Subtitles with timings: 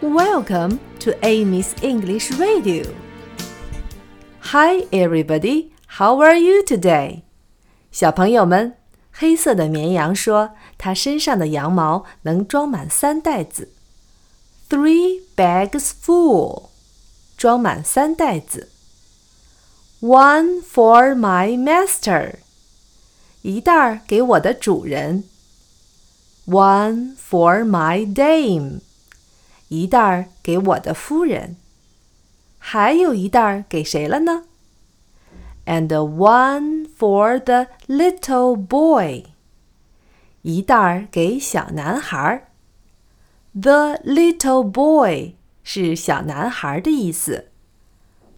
[0.00, 2.84] Welcome to Amy's English Radio.
[4.52, 5.72] Hi, everybody.
[5.98, 7.22] How are you today?
[7.90, 8.74] 小朋友们，
[9.12, 13.70] 黑色的绵羊说，它身上的羊毛能装满三袋子。
[14.68, 16.70] Three bags full，
[17.36, 18.70] 装满三袋子。
[20.00, 22.34] One for my master，
[23.42, 25.24] 一袋儿给我的主人。
[26.46, 28.80] One for my dame。
[29.71, 31.55] 一袋儿给我的夫人，
[32.57, 34.43] 还有一袋儿给谁了呢
[35.65, 39.27] ？And one for the little boy，
[40.41, 42.49] 一袋儿给小男孩。
[43.53, 47.47] The little boy 是小男孩的意思。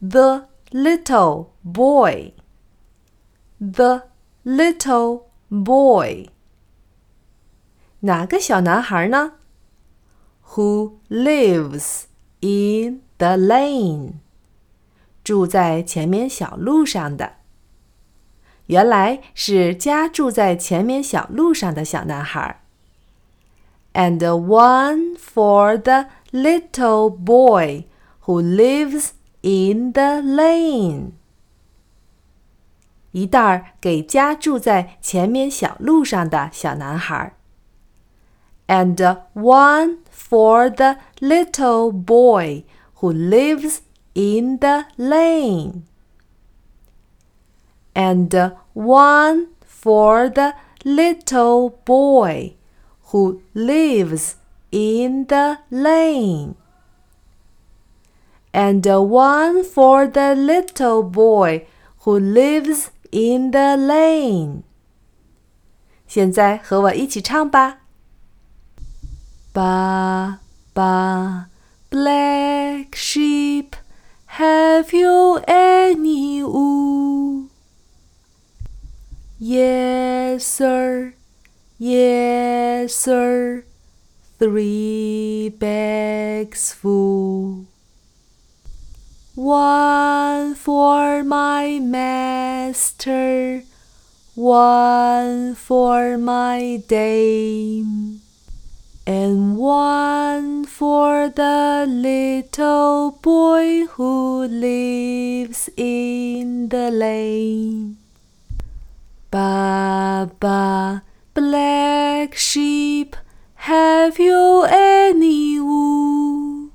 [0.00, 2.38] The little boy，the
[4.46, 6.30] little boy，
[8.00, 9.34] 哪个小男孩呢
[10.53, 12.03] ？Who lives
[12.41, 14.13] in the lane？
[15.23, 17.37] 住在前面小路上的，
[18.65, 22.61] 原来是家住在前面小路上的小男孩。
[23.93, 27.85] And one for the little boy
[28.25, 31.11] who lives in the lane。
[33.11, 37.35] 一袋儿给家住在前面小路上的小男孩。
[38.67, 38.99] And
[39.33, 42.63] one for the little boy
[42.95, 43.81] who lives
[44.15, 45.85] in the lane.
[47.95, 48.33] And
[48.73, 52.55] one for the little boy
[53.11, 54.37] who lives
[54.71, 56.55] in the lane.
[58.53, 61.67] And one for the little boy
[61.99, 64.63] who lives in the lane.
[66.07, 67.79] 现在和我一起唱吧。
[69.58, 70.38] Ba,
[70.72, 71.48] ba,
[71.90, 73.74] black sheep,
[74.38, 77.48] have you any wool?
[79.40, 81.14] Yes, sir,
[81.76, 83.64] yes, sir,
[84.38, 87.66] three bags full.
[89.34, 93.64] One for my master,
[94.36, 98.20] one for my dame
[99.08, 107.96] and one for the little boy who lives in the lane.
[109.30, 111.02] Ba ba,
[111.32, 113.16] black sheep,
[113.72, 116.68] have you any wool?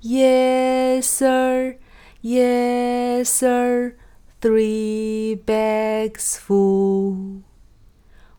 [0.00, 1.76] Yes, sir,
[2.22, 3.94] yes, sir,
[4.40, 7.44] three bags full.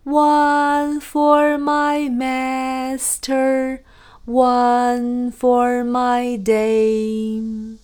[0.03, 3.81] One for my master,
[4.25, 7.79] one for my dame,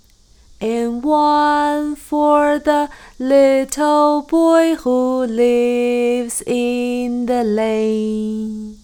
[0.59, 8.75] and one for the little boy who lives in the lane.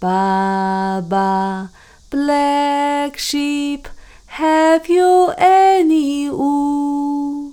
[0.00, 1.70] Ba ba,
[2.10, 3.86] black sheep,
[4.26, 7.52] have you any wool?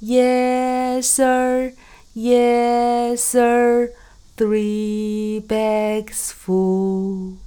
[0.00, 1.72] Yes, sir.
[2.14, 3.92] Yes, sir,
[4.36, 7.41] three bags full.